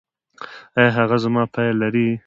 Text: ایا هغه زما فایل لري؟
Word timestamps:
ایا 0.77 0.89
هغه 0.97 1.15
زما 1.23 1.43
فایل 1.53 1.75
لري؟ 1.81 2.07